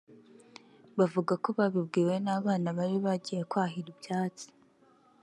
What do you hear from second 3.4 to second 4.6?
kwahira ibyatsi